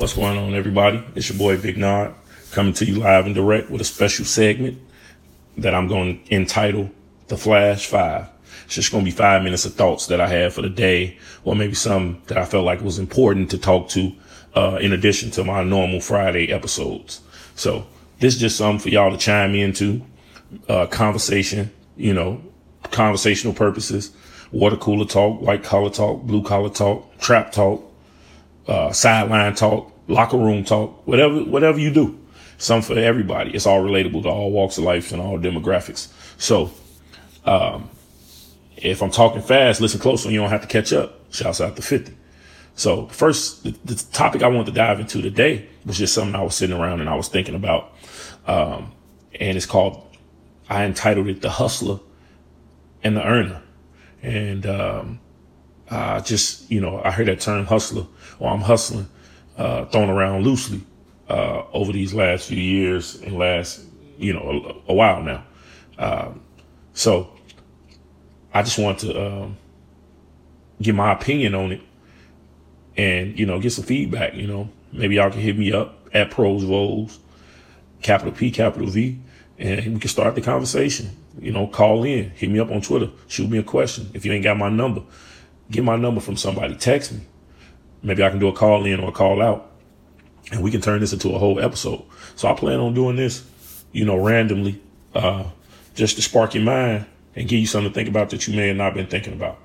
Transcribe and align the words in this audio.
What's 0.00 0.14
going 0.14 0.38
on, 0.38 0.54
everybody? 0.54 1.04
It's 1.14 1.28
your 1.28 1.36
boy 1.36 1.60
Big 1.60 1.76
Nod 1.76 2.14
coming 2.52 2.72
to 2.72 2.86
you 2.86 2.94
live 2.94 3.26
and 3.26 3.34
direct 3.34 3.68
with 3.68 3.82
a 3.82 3.84
special 3.84 4.24
segment 4.24 4.78
that 5.58 5.74
I'm 5.74 5.88
going 5.88 6.24
to 6.24 6.34
entitle 6.34 6.90
The 7.28 7.36
Flash 7.36 7.86
5. 7.86 8.26
It's 8.64 8.76
just 8.76 8.92
going 8.92 9.04
to 9.04 9.10
be 9.10 9.14
five 9.14 9.42
minutes 9.42 9.66
of 9.66 9.74
thoughts 9.74 10.06
that 10.06 10.18
I 10.18 10.26
had 10.26 10.54
for 10.54 10.62
the 10.62 10.70
day, 10.70 11.18
or 11.44 11.54
maybe 11.54 11.74
some 11.74 12.22
that 12.28 12.38
I 12.38 12.46
felt 12.46 12.64
like 12.64 12.80
was 12.80 12.98
important 12.98 13.50
to 13.50 13.58
talk 13.58 13.90
to, 13.90 14.12
uh, 14.54 14.78
in 14.80 14.94
addition 14.94 15.32
to 15.32 15.44
my 15.44 15.62
normal 15.62 16.00
Friday 16.00 16.50
episodes. 16.50 17.20
So 17.54 17.86
this 18.20 18.36
is 18.36 18.40
just 18.40 18.56
something 18.56 18.78
for 18.78 18.88
y'all 18.88 19.10
to 19.10 19.18
chime 19.18 19.54
into, 19.54 20.00
uh, 20.66 20.86
conversation, 20.86 21.70
you 21.98 22.14
know, 22.14 22.40
conversational 22.84 23.52
purposes, 23.52 24.12
water 24.50 24.78
cooler 24.78 25.04
talk, 25.04 25.42
white 25.42 25.62
collar 25.62 25.90
talk, 25.90 26.22
blue 26.22 26.42
collar 26.42 26.70
talk, 26.70 27.18
trap 27.18 27.52
talk, 27.52 27.89
uh, 28.70 28.92
sideline 28.92 29.54
talk, 29.54 29.92
locker 30.06 30.38
room 30.38 30.64
talk, 30.64 31.06
whatever, 31.06 31.42
whatever 31.44 31.78
you 31.78 31.92
do. 31.92 32.16
Some 32.58 32.82
for 32.82 32.96
everybody. 32.96 33.50
It's 33.52 33.66
all 33.66 33.82
relatable 33.82 34.22
to 34.22 34.28
all 34.28 34.52
walks 34.52 34.78
of 34.78 34.84
life 34.84 35.12
and 35.12 35.20
all 35.20 35.38
demographics. 35.38 36.08
So, 36.38 36.70
um, 37.44 37.90
if 38.76 39.02
I'm 39.02 39.10
talking 39.10 39.42
fast, 39.42 39.80
listen 39.80 39.98
close 39.98 40.22
so 40.22 40.28
you 40.28 40.40
don't 40.40 40.50
have 40.50 40.60
to 40.60 40.66
catch 40.66 40.92
up. 40.92 41.18
Shouts 41.32 41.60
out 41.60 41.76
to 41.76 41.82
50. 41.82 42.16
So 42.76 43.06
first, 43.08 43.64
the, 43.64 43.74
the, 43.84 43.94
topic 44.12 44.42
I 44.42 44.48
wanted 44.48 44.66
to 44.66 44.72
dive 44.72 45.00
into 45.00 45.20
today 45.20 45.68
was 45.84 45.98
just 45.98 46.14
something 46.14 46.34
I 46.34 46.42
was 46.42 46.54
sitting 46.54 46.76
around 46.76 47.00
and 47.00 47.08
I 47.08 47.14
was 47.14 47.28
thinking 47.28 47.54
about. 47.54 47.92
Um, 48.46 48.92
and 49.38 49.56
it's 49.56 49.66
called, 49.66 50.06
I 50.68 50.84
entitled 50.84 51.28
it 51.28 51.42
The 51.42 51.50
Hustler 51.50 51.98
and 53.02 53.16
the 53.16 53.24
Earner. 53.24 53.62
And, 54.22 54.66
um, 54.66 55.20
uh, 55.90 56.20
just, 56.20 56.70
you 56.70 56.80
know, 56.80 57.00
I 57.04 57.10
heard 57.10 57.26
that 57.26 57.40
term 57.40 57.66
hustler 57.66 58.06
or 58.38 58.50
I'm 58.50 58.60
hustling, 58.60 59.08
uh, 59.56 59.84
thrown 59.86 60.08
around 60.08 60.44
loosely, 60.44 60.82
uh, 61.28 61.64
over 61.72 61.92
these 61.92 62.14
last 62.14 62.48
few 62.48 62.60
years 62.60 63.20
and 63.22 63.36
last, 63.36 63.80
you 64.18 64.32
know, 64.32 64.82
a, 64.88 64.92
a 64.92 64.94
while 64.94 65.22
now. 65.22 65.44
Um, 65.98 66.40
so 66.94 67.32
I 68.54 68.62
just 68.62 68.78
want 68.78 69.00
to, 69.00 69.26
um, 69.26 69.56
get 70.80 70.94
my 70.94 71.12
opinion 71.12 71.54
on 71.54 71.72
it 71.72 71.80
and, 72.96 73.38
you 73.38 73.46
know, 73.46 73.60
get 73.60 73.70
some 73.70 73.84
feedback, 73.84 74.34
you 74.34 74.46
know, 74.46 74.68
maybe 74.92 75.16
y'all 75.16 75.30
can 75.30 75.40
hit 75.40 75.56
me 75.58 75.72
up 75.72 76.08
at 76.12 76.30
pros 76.30 76.64
vols, 76.64 77.18
capital 78.02 78.32
P, 78.32 78.50
capital 78.50 78.88
V, 78.88 79.18
and 79.58 79.94
we 79.94 80.00
can 80.00 80.08
start 80.08 80.34
the 80.34 80.40
conversation. 80.40 81.16
You 81.38 81.52
know, 81.52 81.66
call 81.66 82.04
in, 82.04 82.30
hit 82.30 82.50
me 82.50 82.58
up 82.58 82.70
on 82.70 82.80
Twitter, 82.80 83.10
shoot 83.28 83.48
me 83.48 83.58
a 83.58 83.62
question. 83.62 84.10
If 84.14 84.24
you 84.24 84.32
ain't 84.32 84.44
got 84.44 84.56
my 84.56 84.68
number, 84.68 85.02
get 85.70 85.84
my 85.84 85.96
number 85.96 86.20
from 86.20 86.36
somebody, 86.36 86.74
text 86.76 87.12
me. 87.12 87.20
Maybe 88.02 88.24
I 88.24 88.30
can 88.30 88.38
do 88.38 88.48
a 88.48 88.52
call 88.52 88.84
in 88.86 89.00
or 89.00 89.10
a 89.10 89.12
call 89.12 89.42
out 89.42 89.70
and 90.50 90.62
we 90.62 90.70
can 90.70 90.80
turn 90.80 91.00
this 91.00 91.12
into 91.12 91.34
a 91.34 91.38
whole 91.38 91.60
episode. 91.60 92.02
So 92.36 92.48
I 92.48 92.54
plan 92.54 92.80
on 92.80 92.94
doing 92.94 93.16
this, 93.16 93.44
you 93.92 94.04
know, 94.04 94.16
randomly, 94.16 94.80
uh, 95.14 95.44
just 95.94 96.16
to 96.16 96.22
spark 96.22 96.54
your 96.54 96.64
mind 96.64 97.06
and 97.36 97.48
give 97.48 97.60
you 97.60 97.66
something 97.66 97.90
to 97.90 97.94
think 97.94 98.08
about 98.08 98.30
that 98.30 98.46
you 98.46 98.56
may 98.56 98.68
have 98.68 98.76
not 98.76 98.94
been 98.94 99.06
thinking 99.06 99.32
about. 99.32 99.58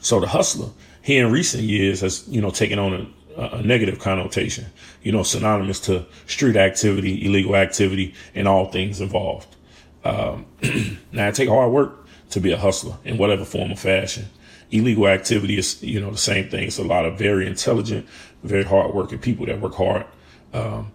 So 0.00 0.20
the 0.20 0.26
hustler 0.26 0.68
here 1.02 1.26
in 1.26 1.32
recent 1.32 1.64
years 1.64 2.00
has, 2.00 2.26
you 2.28 2.40
know, 2.40 2.50
taken 2.50 2.78
on 2.78 3.12
a, 3.36 3.40
a 3.40 3.62
negative 3.62 3.98
connotation, 3.98 4.66
you 5.02 5.12
know, 5.12 5.22
synonymous 5.22 5.80
to 5.80 6.04
street 6.26 6.56
activity, 6.56 7.24
illegal 7.24 7.56
activity, 7.56 8.14
and 8.34 8.46
all 8.46 8.66
things 8.66 9.00
involved. 9.00 9.56
Um, 10.04 10.46
now 11.12 11.28
it 11.28 11.34
takes 11.34 11.50
hard 11.50 11.72
work 11.72 12.06
to 12.30 12.40
be 12.40 12.52
a 12.52 12.58
hustler 12.58 12.96
in 13.04 13.16
whatever 13.16 13.44
form 13.44 13.72
or 13.72 13.76
fashion 13.76 14.26
illegal 14.70 15.08
activity 15.08 15.58
is, 15.58 15.82
you 15.82 16.00
know, 16.00 16.10
the 16.10 16.18
same 16.18 16.48
thing. 16.48 16.64
It's 16.66 16.78
a 16.78 16.84
lot 16.84 17.04
of 17.04 17.18
very 17.18 17.46
intelligent, 17.46 18.06
very 18.42 18.64
hardworking 18.64 19.18
people 19.18 19.46
that 19.46 19.60
work 19.60 19.74
hard 19.74 20.06
um, 20.52 20.92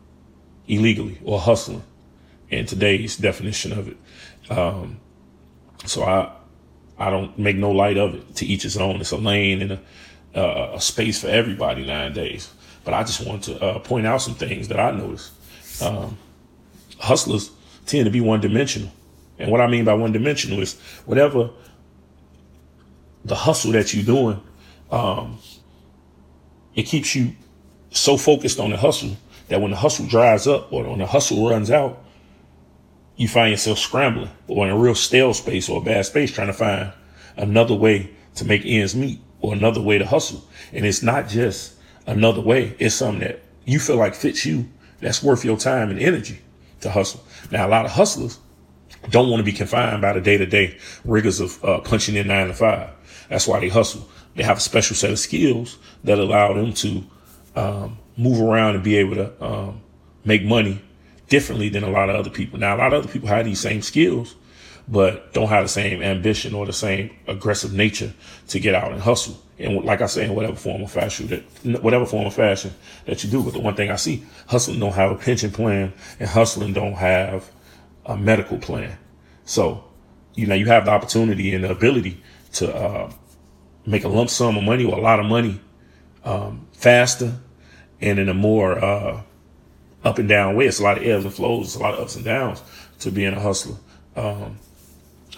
illegally 0.67 1.19
or 1.23 1.39
hustling. 1.39 1.83
In 2.49 2.65
today's 2.65 3.15
definition 3.15 3.71
of 3.71 3.89
it, 3.89 3.97
um, 4.49 4.99
so 5.85 6.03
I 6.03 6.33
I 6.97 7.11
don't 7.11 7.37
make 7.37 7.55
no 7.55 7.69
light 7.69 7.97
of 7.97 8.15
it. 8.15 8.35
To 8.37 8.45
each 8.45 8.63
his 8.63 8.75
own. 8.75 8.99
It's 8.99 9.11
a 9.11 9.17
lane 9.17 9.61
and 9.61 9.71
a, 9.73 9.79
uh, 10.35 10.71
a 10.75 10.81
space 10.81 11.21
for 11.21 11.27
everybody 11.27 11.85
nowadays. 11.85 12.49
But 12.83 12.95
I 12.95 13.03
just 13.03 13.23
want 13.23 13.43
to 13.43 13.61
uh, 13.61 13.79
point 13.79 14.07
out 14.07 14.23
some 14.23 14.33
things 14.33 14.67
that 14.69 14.79
I 14.79 14.89
noticed. 14.89 15.31
Um, 15.79 16.17
hustlers 16.97 17.51
tend 17.85 18.05
to 18.05 18.11
be 18.11 18.21
one 18.21 18.41
dimensional. 18.41 18.91
And 19.37 19.51
what 19.51 19.61
I 19.61 19.67
mean 19.67 19.85
by 19.85 19.93
one 19.93 20.11
dimensional 20.11 20.59
is 20.59 20.79
whatever 21.05 21.51
the 23.29 23.35
hustle 23.35 23.71
that 23.71 23.93
you're 23.93 24.03
doing, 24.03 24.41
um, 24.91 25.37
it 26.75 26.83
keeps 26.83 27.15
you 27.15 27.35
so 27.91 28.17
focused 28.17 28.59
on 28.59 28.71
the 28.71 28.77
hustle 28.77 29.15
that 29.47 29.61
when 29.61 29.71
the 29.71 29.77
hustle 29.77 30.05
dries 30.05 30.47
up 30.47 30.71
or 30.73 30.83
when 30.83 30.99
the 30.99 31.05
hustle 31.05 31.49
runs 31.49 31.71
out, 31.71 32.03
you 33.15 33.27
find 33.27 33.51
yourself 33.51 33.77
scrambling 33.79 34.29
or 34.47 34.65
in 34.65 34.71
a 34.71 34.77
real 34.77 34.95
stale 34.95 35.33
space 35.33 35.69
or 35.69 35.81
a 35.81 35.83
bad 35.83 36.05
space 36.05 36.31
trying 36.31 36.47
to 36.47 36.53
find 36.53 36.91
another 37.37 37.75
way 37.75 38.09
to 38.35 38.45
make 38.45 38.65
ends 38.65 38.95
meet 38.95 39.19
or 39.41 39.53
another 39.53 39.81
way 39.81 39.97
to 39.97 40.05
hustle. 40.05 40.47
And 40.73 40.85
it's 40.85 41.03
not 41.03 41.27
just 41.27 41.73
another 42.07 42.41
way. 42.41 42.75
It's 42.79 42.95
something 42.95 43.21
that 43.21 43.41
you 43.65 43.79
feel 43.79 43.97
like 43.97 44.15
fits 44.15 44.45
you. 44.45 44.69
That's 45.01 45.23
worth 45.23 45.45
your 45.45 45.57
time 45.57 45.89
and 45.89 45.99
energy 45.99 46.39
to 46.81 46.89
hustle. 46.89 47.23
Now, 47.51 47.67
a 47.67 47.69
lot 47.69 47.85
of 47.85 47.91
hustlers 47.91 48.39
don't 49.09 49.29
want 49.29 49.39
to 49.39 49.45
be 49.45 49.53
confined 49.53 50.01
by 50.01 50.13
the 50.13 50.21
day 50.21 50.37
to 50.37 50.45
day 50.45 50.77
rigors 51.05 51.39
of 51.39 51.63
uh, 51.63 51.79
punching 51.79 52.15
in 52.15 52.27
nine 52.27 52.47
to 52.47 52.53
five. 52.53 52.89
That's 53.29 53.47
why 53.47 53.59
they 53.59 53.69
hustle. 53.69 54.07
They 54.35 54.43
have 54.43 54.57
a 54.57 54.61
special 54.61 54.95
set 54.95 55.11
of 55.11 55.19
skills 55.19 55.77
that 56.03 56.19
allow 56.19 56.53
them 56.53 56.73
to 56.73 57.03
um, 57.55 57.97
move 58.17 58.41
around 58.41 58.75
and 58.75 58.83
be 58.83 58.97
able 58.97 59.15
to 59.15 59.43
um, 59.43 59.81
make 60.25 60.43
money 60.43 60.81
differently 61.29 61.69
than 61.69 61.83
a 61.83 61.89
lot 61.89 62.09
of 62.09 62.15
other 62.15 62.29
people. 62.29 62.59
Now, 62.59 62.75
a 62.75 62.77
lot 62.77 62.93
of 62.93 63.03
other 63.03 63.11
people 63.11 63.29
have 63.29 63.45
these 63.45 63.59
same 63.59 63.81
skills, 63.81 64.35
but 64.87 65.33
don't 65.33 65.49
have 65.49 65.65
the 65.65 65.69
same 65.69 66.01
ambition 66.01 66.55
or 66.55 66.65
the 66.65 66.73
same 66.73 67.15
aggressive 67.27 67.73
nature 67.73 68.13
to 68.47 68.59
get 68.59 68.73
out 68.73 68.91
and 68.91 69.01
hustle. 69.01 69.39
And 69.59 69.83
like 69.83 70.01
I 70.01 70.07
say, 70.07 70.25
in 70.25 70.35
whatever 70.35 70.55
form 70.55 70.81
of 70.81 70.91
fashion 70.91 71.27
that, 71.27 71.83
whatever 71.83 72.05
form 72.05 72.25
of 72.25 72.33
fashion 72.33 72.73
that 73.05 73.23
you 73.23 73.29
do. 73.29 73.43
But 73.43 73.53
the 73.53 73.59
one 73.59 73.75
thing 73.75 73.91
I 73.91 73.97
see, 73.97 74.23
hustling 74.47 74.79
don't 74.79 74.93
have 74.93 75.11
a 75.11 75.15
pension 75.15 75.51
plan 75.51 75.93
and 76.19 76.29
hustling 76.29 76.73
don't 76.73 76.93
have 76.93 77.51
a 78.05 78.17
medical 78.17 78.57
plan. 78.57 78.97
So, 79.45 79.83
you 80.33 80.47
know, 80.47 80.55
you 80.55 80.65
have 80.67 80.85
the 80.85 80.91
opportunity 80.91 81.53
and 81.53 81.63
the 81.63 81.71
ability 81.71 82.23
to 82.53 82.73
uh, 82.73 83.11
make 83.89 84.03
a 84.03 84.07
lump 84.07 84.29
sum 84.29 84.55
of 84.55 84.63
money 84.63 84.85
or 84.85 84.97
a 84.97 85.01
lot 85.01 85.19
of 85.19 85.25
money 85.25 85.59
um, 86.23 86.67
faster 86.73 87.35
and 87.99 88.19
in 88.19 88.29
a 88.29 88.33
more 88.33 88.77
uh, 88.83 89.21
up 90.03 90.19
and 90.19 90.29
down 90.29 90.55
way. 90.55 90.67
It's 90.67 90.79
a 90.79 90.83
lot 90.83 90.97
of 90.97 91.03
ebbs 91.03 91.25
and 91.25 91.33
flows, 91.33 91.67
it's 91.67 91.75
a 91.75 91.79
lot 91.79 91.95
of 91.95 92.01
ups 92.01 92.15
and 92.15 92.23
downs 92.23 92.61
to 92.99 93.11
being 93.11 93.33
a 93.33 93.39
hustler. 93.39 93.77
Um, 94.15 94.59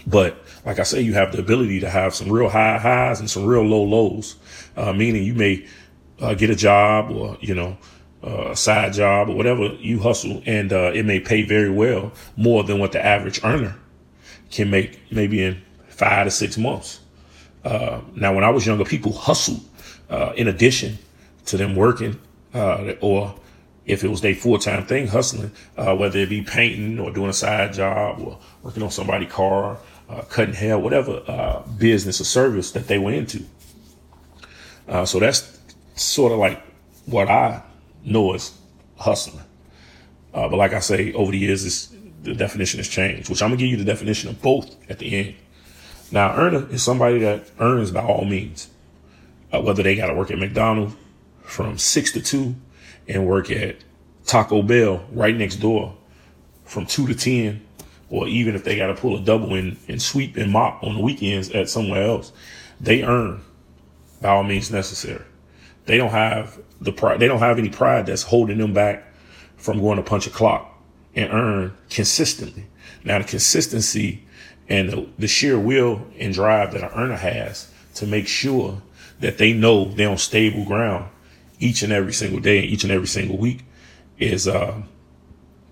but 0.05 0.43
like 0.65 0.79
I 0.79 0.83
say, 0.83 1.01
you 1.01 1.13
have 1.13 1.31
the 1.31 1.39
ability 1.39 1.79
to 1.79 1.89
have 1.89 2.13
some 2.13 2.29
real 2.29 2.49
high 2.49 2.77
highs 2.77 3.19
and 3.19 3.29
some 3.29 3.45
real 3.45 3.63
low 3.63 3.83
lows, 3.83 4.35
uh, 4.75 4.91
meaning 4.91 5.23
you 5.23 5.33
may 5.33 5.65
uh, 6.19 6.33
get 6.33 6.49
a 6.49 6.55
job 6.55 7.09
or, 7.11 7.37
you 7.39 7.55
know, 7.55 7.77
uh, 8.23 8.51
a 8.51 8.55
side 8.55 8.93
job 8.93 9.29
or 9.29 9.35
whatever 9.35 9.67
you 9.79 9.99
hustle 9.99 10.43
and 10.45 10.73
uh, 10.73 10.91
it 10.93 11.05
may 11.05 11.19
pay 11.19 11.41
very 11.41 11.71
well 11.71 12.11
more 12.35 12.63
than 12.63 12.79
what 12.79 12.91
the 12.91 13.03
average 13.03 13.43
earner 13.43 13.75
can 14.51 14.69
make 14.69 14.99
maybe 15.11 15.41
in 15.41 15.59
five 15.87 16.25
to 16.27 16.31
six 16.31 16.57
months. 16.57 16.99
Uh, 17.63 18.01
now, 18.15 18.33
when 18.33 18.43
I 18.43 18.49
was 18.49 18.65
younger, 18.65 18.85
people 18.85 19.13
hustled 19.13 19.61
uh, 20.09 20.33
in 20.35 20.47
addition 20.47 20.97
to 21.45 21.57
them 21.57 21.75
working, 21.75 22.19
uh, 22.53 22.93
or 23.01 23.35
if 23.85 24.03
it 24.03 24.07
was 24.07 24.21
their 24.21 24.35
full 24.35 24.57
time 24.57 24.85
thing, 24.85 25.07
hustling, 25.07 25.51
uh, 25.77 25.95
whether 25.95 26.19
it 26.19 26.29
be 26.29 26.41
painting 26.41 26.99
or 26.99 27.11
doing 27.11 27.29
a 27.29 27.33
side 27.33 27.73
job 27.73 28.19
or 28.19 28.39
working 28.63 28.83
on 28.83 28.91
somebody's 28.91 29.31
car, 29.31 29.77
uh, 30.09 30.21
cutting 30.23 30.53
hair, 30.53 30.77
whatever 30.77 31.63
business 31.77 32.19
or 32.19 32.25
service 32.25 32.71
that 32.71 32.87
they 32.87 32.97
were 32.97 33.11
into. 33.11 33.43
so 35.05 35.19
that's 35.19 35.59
sort 35.95 36.31
of 36.31 36.39
like 36.39 36.61
what 37.05 37.29
I 37.29 37.61
know 38.03 38.33
as 38.33 38.51
hustling. 38.97 39.43
but 40.33 40.53
like 40.53 40.73
I 40.73 40.79
say, 40.79 41.13
over 41.13 41.31
the 41.31 41.37
years, 41.37 41.91
the 42.23 42.33
definition 42.33 42.79
has 42.79 42.87
changed, 42.87 43.29
which 43.29 43.41
I'm 43.41 43.49
gonna 43.49 43.59
give 43.59 43.69
you 43.69 43.77
the 43.77 43.85
definition 43.85 44.29
of 44.29 44.41
both 44.41 44.75
at 44.89 44.99
the 44.99 45.13
end. 45.17 45.35
Now, 46.11 46.35
earner 46.35 46.67
is 46.69 46.83
somebody 46.83 47.19
that 47.19 47.49
earns 47.59 47.91
by 47.91 48.01
all 48.01 48.25
means, 48.25 48.69
uh, 49.53 49.61
whether 49.61 49.81
they 49.81 49.95
got 49.95 50.07
to 50.07 50.13
work 50.13 50.29
at 50.29 50.37
McDonald's 50.37 50.95
from 51.43 51.77
six 51.77 52.11
to 52.13 52.21
two 52.21 52.55
and 53.07 53.25
work 53.25 53.49
at 53.49 53.77
Taco 54.25 54.61
Bell 54.61 55.05
right 55.11 55.35
next 55.35 55.57
door 55.57 55.95
from 56.65 56.85
two 56.85 57.07
to 57.07 57.15
10, 57.15 57.65
or 58.09 58.27
even 58.27 58.55
if 58.55 58.63
they 58.63 58.75
got 58.75 58.87
to 58.87 58.93
pull 58.93 59.17
a 59.17 59.21
double 59.21 59.53
and, 59.55 59.77
and 59.87 60.01
sweep 60.01 60.37
and 60.37 60.51
mop 60.51 60.83
on 60.83 60.95
the 60.95 61.01
weekends 61.01 61.49
at 61.51 61.69
somewhere 61.69 62.03
else, 62.03 62.31
they 62.79 63.03
earn 63.03 63.41
by 64.21 64.29
all 64.29 64.43
means 64.43 64.71
necessary. 64.71 65.23
They 65.85 65.97
don't 65.97 66.11
have 66.11 66.59
the 66.79 66.91
pride. 66.91 67.19
They 67.19 67.27
don't 67.27 67.39
have 67.39 67.57
any 67.57 67.69
pride 67.69 68.05
that's 68.05 68.23
holding 68.23 68.57
them 68.57 68.73
back 68.73 69.03
from 69.57 69.79
going 69.79 69.97
to 69.97 70.03
punch 70.03 70.27
a 70.27 70.29
clock 70.29 70.81
and 71.15 71.31
earn 71.31 71.77
consistently. 71.89 72.67
Now, 73.03 73.17
the 73.17 73.23
consistency 73.23 74.25
and 74.71 74.89
the, 74.89 75.05
the 75.19 75.27
sheer 75.27 75.59
will 75.59 76.07
and 76.17 76.33
drive 76.33 76.71
that 76.71 76.81
an 76.81 76.89
earner 76.95 77.17
has 77.17 77.69
to 77.93 78.07
make 78.07 78.25
sure 78.25 78.81
that 79.19 79.37
they 79.37 79.51
know 79.51 79.83
they're 79.83 80.09
on 80.09 80.17
stable 80.17 80.63
ground, 80.63 81.09
each 81.59 81.83
and 81.83 81.91
every 81.91 82.13
single 82.13 82.39
day 82.39 82.59
and 82.59 82.67
each 82.67 82.85
and 82.85 82.91
every 82.91 83.07
single 83.07 83.37
week 83.37 83.65
is 84.17 84.47
uh, 84.47 84.81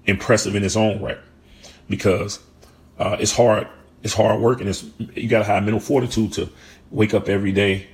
impressive 0.05 0.53
in 0.53 0.65
its 0.65 0.75
own 0.75 1.01
right 1.01 1.17
because 1.87 2.39
uh, 2.99 3.15
it's 3.21 3.31
hard. 3.31 3.69
It's 4.03 4.13
hard 4.13 4.41
work 4.41 4.59
and 4.59 4.69
it's 4.69 4.83
you 5.15 5.29
got 5.29 5.39
to 5.39 5.45
have 5.45 5.63
mental 5.63 5.79
fortitude 5.79 6.33
to 6.33 6.49
wake 6.91 7.13
up 7.13 7.29
every 7.29 7.53
day, 7.53 7.87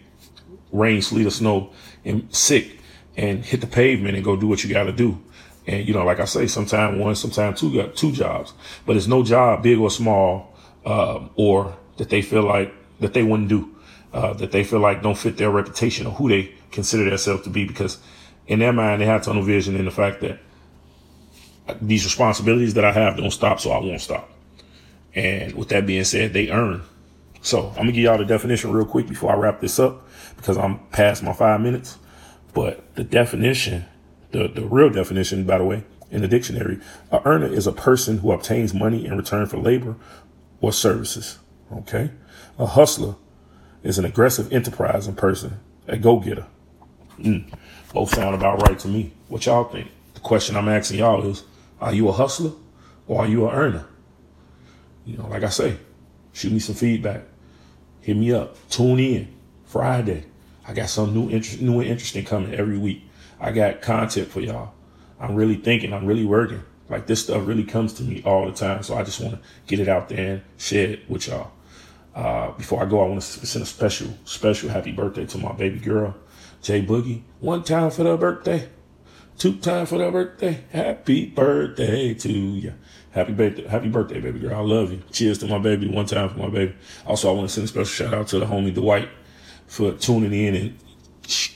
rain, 0.72 1.04
sleet, 1.04 1.28
or 1.28 1.32
snow, 1.32 1.72
and 2.04 2.34
sick, 2.36 2.80
and 3.16 3.46
hit 3.46 3.62
the 3.62 3.68
pavement 3.68 4.16
and 4.16 4.26
go 4.26 4.36
do 4.36 4.48
what 4.48 4.64
you 4.64 4.72
got 4.72 4.86
to 4.86 4.92
do. 4.92 5.22
And 5.68 5.88
you 5.88 5.94
know, 5.94 6.04
like 6.04 6.20
I 6.20 6.26
say, 6.26 6.48
sometimes 6.48 7.00
one, 7.00 7.14
sometimes 7.14 7.60
two 7.60 7.76
got 7.76 7.96
two 7.96 8.12
jobs, 8.12 8.54
but 8.88 8.96
it's 8.96 9.08
no 9.08 9.24
job, 9.24 9.62
big 9.62 9.78
or 9.78 9.92
small, 9.92 10.55
um, 10.86 11.30
or 11.36 11.76
that 11.98 12.10
they 12.10 12.22
feel 12.22 12.44
like 12.44 12.74
that 13.00 13.14
they 13.14 13.24
wouldn't 13.24 13.50
do, 13.50 13.76
uh, 14.14 14.34
that 14.34 14.52
they 14.52 14.64
feel 14.64 14.80
like 14.80 15.02
don't 15.02 15.18
fit 15.18 15.38
their 15.38 15.50
reputation 15.50 16.08
or 16.08 16.14
who 16.14 16.30
they 16.30 16.54
consider 16.72 17.10
themselves 17.10 17.44
to 17.44 17.50
be, 17.50 17.66
because 17.66 17.98
in 18.48 18.60
their 18.60 18.74
mind 18.74 19.02
they 19.02 19.06
have 19.06 19.24
tunnel 19.24 19.44
vision 19.44 19.76
in 19.76 19.86
the 19.86 19.92
fact 19.92 20.22
that 20.22 20.40
these 21.82 22.06
responsibilities 22.06 22.76
that 22.76 22.86
I 22.86 22.92
have 22.92 23.18
don't 23.18 23.32
stop, 23.32 23.60
so 23.60 23.72
I 23.72 23.80
won't 23.80 24.02
stop. 24.02 24.30
And 25.16 25.56
with 25.56 25.70
that 25.70 25.86
being 25.86 26.04
said, 26.04 26.34
they 26.34 26.50
earn. 26.50 26.84
So 27.42 27.70
I'm 27.70 27.76
gonna 27.76 27.92
give 27.92 28.04
y'all 28.04 28.18
the 28.18 28.26
definition 28.26 28.72
real 28.72 28.86
quick 28.86 29.08
before 29.08 29.32
I 29.32 29.36
wrap 29.36 29.62
this 29.62 29.80
up 29.80 30.08
because 30.36 30.58
I'm 30.58 30.80
past 30.88 31.24
my 31.24 31.34
five 31.34 31.62
minutes. 31.62 31.98
But 32.54 32.96
the 32.96 33.04
definition, 33.04 33.86
the, 34.32 34.48
the 34.48 34.66
real 34.66 34.90
definition, 34.90 35.46
by 35.46 35.58
the 35.58 35.64
way, 35.64 35.84
in 36.12 36.22
the 36.22 36.28
dictionary, 36.28 36.80
a 37.12 37.22
earner 37.26 37.48
is 37.48 37.68
a 37.68 37.72
person 37.72 38.20
who 38.20 38.32
obtains 38.32 38.74
money 38.74 39.06
in 39.06 39.18
return 39.18 39.46
for 39.48 39.58
labor 39.58 39.96
or 40.62 40.72
services. 40.74 41.40
Okay. 41.72 42.12
A 42.58 42.66
hustler 42.66 43.16
is 43.84 43.98
an 43.98 44.06
aggressive 44.06 44.52
enterprising 44.52 45.16
person, 45.16 45.60
a 45.88 45.98
go-getter. 45.98 46.48
Mm. 47.20 47.52
Both 47.94 48.16
sound 48.16 48.36
about 48.36 48.62
right 48.68 48.78
to 48.80 48.88
me. 48.88 49.14
What 49.28 49.46
y'all 49.46 49.66
think? 49.66 49.90
The 50.14 50.20
question 50.20 50.56
I'm 50.56 50.68
asking 50.68 51.00
y'all 51.00 51.26
is, 51.26 51.44
are 51.80 51.94
you 51.94 52.10
a 52.10 52.12
hustler 52.12 52.52
or 53.08 53.22
are 53.22 53.28
you 53.28 53.48
an 53.48 53.56
earner? 53.56 53.86
You 55.06 55.18
know, 55.18 55.28
like 55.28 55.44
I 55.44 55.50
say, 55.50 55.78
shoot 56.34 56.52
me 56.52 56.60
some 56.60 56.76
feedback. 56.76 57.24
Hit 58.02 58.18
me 58.18 58.32
up. 58.34 58.56
Tune 58.70 59.00
in 59.00 59.34
Friday. 59.66 60.26
I 60.68 60.74
got 60.74 60.90
some 60.90 61.14
new, 61.14 61.30
interest, 61.30 61.62
new 61.62 61.80
and 61.80 61.90
interesting 61.90 62.26
coming 62.26 62.54
every 62.54 62.78
week. 62.78 63.04
I 63.40 63.52
got 63.52 63.82
content 63.82 64.30
for 64.30 64.40
y'all. 64.40 64.74
I'm 65.20 65.36
really 65.36 65.56
thinking. 65.56 65.94
I'm 65.94 66.06
really 66.06 66.26
working. 66.26 66.64
Like 66.90 67.08
this 67.08 67.24
stuff 67.24 67.48
really 67.48 67.64
comes 67.64 67.94
to 67.94 68.04
me 68.04 68.22
all 68.26 68.46
the 68.46 68.52
time. 68.52 68.84
So 68.84 68.96
I 68.96 69.04
just 69.04 69.20
want 69.20 69.34
to 69.34 69.40
get 69.68 69.80
it 69.80 69.88
out 69.88 70.10
there 70.10 70.34
and 70.34 70.42
share 70.58 70.90
it 70.92 71.10
with 71.10 71.28
y'all. 71.28 71.52
Uh, 72.14 72.52
before 72.52 72.82
I 72.82 72.86
go, 72.86 73.02
I 73.02 73.08
want 73.08 73.22
to 73.22 73.46
send 73.46 73.64
a 73.64 73.66
special, 73.66 74.08
special 74.24 74.70
happy 74.70 74.92
birthday 74.92 75.26
to 75.26 75.38
my 75.38 75.52
baby 75.52 75.80
girl, 75.80 76.16
Jay 76.62 76.82
Boogie. 76.82 77.24
One 77.42 77.64
time 77.64 77.92
for 77.92 78.04
the 78.04 78.16
birthday, 78.16 78.70
two 79.38 79.58
time 79.58 79.86
for 79.86 79.98
the 79.98 80.10
birthday. 80.12 80.64
Happy 80.72 81.26
birthday 81.26 82.14
to 82.14 82.32
you. 82.32 82.74
Happy 83.12 83.34
birthday, 83.34 83.68
happy 83.68 83.90
birthday, 83.90 84.22
baby 84.22 84.40
girl. 84.40 84.56
I 84.56 84.62
love 84.62 84.94
you. 84.94 85.02
Cheers 85.12 85.40
to 85.40 85.48
my 85.48 85.58
baby. 85.58 85.90
One 85.90 86.06
time 86.06 86.30
for 86.30 86.38
my 86.38 86.50
baby. 86.50 86.76
Also, 87.06 87.30
I 87.30 87.34
want 87.34 87.50
to 87.50 87.54
send 87.54 87.66
a 87.66 87.68
special 87.68 87.86
shout 87.86 88.14
out 88.14 88.28
to 88.30 88.40
the 88.40 88.46
homie 88.46 88.74
Dwight 88.74 89.10
for 89.68 89.92
tuning 89.94 90.34
in 90.34 90.56
and 90.56 90.80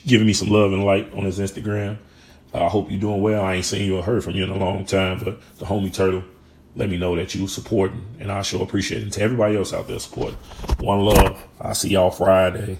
giving 0.06 0.26
me 0.26 0.34
some 0.34 0.48
love 0.48 0.72
and 0.72 0.84
light 0.84 1.10
on 1.14 1.24
his 1.24 1.38
Instagram. 1.38 1.98
I 2.52 2.68
hope 2.68 2.90
you're 2.90 3.00
doing 3.00 3.22
well. 3.22 3.44
I 3.44 3.54
ain't 3.54 3.64
seen 3.64 3.86
you 3.86 3.96
or 3.96 4.02
heard 4.02 4.24
from 4.24 4.34
you 4.34 4.44
in 4.44 4.50
a 4.50 4.58
long 4.58 4.84
time, 4.84 5.20
but 5.22 5.40
the 5.58 5.66
homie 5.66 5.92
Turtle 5.92 6.24
let 6.76 6.88
me 6.88 6.96
know 6.96 7.16
that 7.16 7.34
you 7.34 7.46
supporting, 7.48 8.04
and 8.18 8.30
I 8.30 8.42
sure 8.42 8.62
appreciate 8.62 8.98
it. 9.00 9.04
And 9.04 9.12
to 9.14 9.22
everybody 9.22 9.56
else 9.56 9.72
out 9.72 9.88
there 9.88 9.98
supporting, 9.98 10.38
one 10.78 11.00
love. 11.00 11.46
I'll 11.60 11.74
see 11.74 11.90
y'all 11.90 12.10
Friday. 12.10 12.78